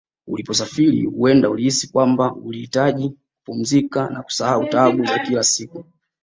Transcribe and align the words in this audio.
Uliposafiri 0.27 1.05
huenda 1.05 1.49
ulihisi 1.49 1.87
kwamba 1.91 2.33
ulihitaji 2.33 3.09
kupumzika 3.37 4.09
na 4.09 4.21
kusahau 4.23 4.65
taabu 4.69 5.05
za 5.05 5.19
kila 5.19 5.43
siku 5.43 5.85